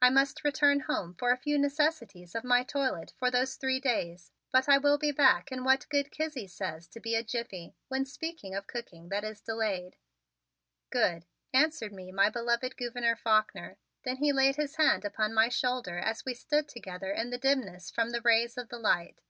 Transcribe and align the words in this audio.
"I 0.00 0.08
must 0.08 0.42
return 0.42 0.80
home 0.88 1.12
for 1.18 1.32
a 1.32 1.36
few 1.36 1.58
necessities 1.58 2.34
of 2.34 2.44
my 2.44 2.62
toilet 2.62 3.12
for 3.18 3.30
those 3.30 3.56
three 3.56 3.78
days, 3.78 4.32
but 4.50 4.70
I 4.70 4.78
will 4.78 4.96
be 4.96 5.12
back 5.12 5.52
in 5.52 5.64
what 5.64 5.80
that 5.80 5.88
good 5.90 6.10
Kizzie 6.10 6.46
says 6.46 6.88
to 6.88 6.98
be 6.98 7.14
a 7.14 7.22
jiffy, 7.22 7.74
when 7.88 8.06
speaking 8.06 8.54
of 8.54 8.66
cooking 8.66 9.10
that 9.10 9.22
is 9.22 9.42
delayed." 9.42 9.96
"Good," 10.88 11.26
answered 11.52 11.92
me 11.92 12.10
my 12.10 12.30
beloved 12.30 12.78
Gouverneur 12.78 13.16
Faulkner. 13.16 13.76
Then 14.02 14.16
he 14.16 14.32
laid 14.32 14.56
his 14.56 14.76
hand 14.76 15.04
upon 15.04 15.34
my 15.34 15.50
shoulder 15.50 15.98
as 15.98 16.24
we 16.24 16.32
stood 16.32 16.66
together 16.66 17.12
in 17.12 17.28
the 17.28 17.36
dimness 17.36 17.90
out 17.90 17.94
from 17.94 18.10
the 18.12 18.22
rays 18.22 18.56
of 18.56 18.70
the 18.70 18.78
light. 18.78 19.20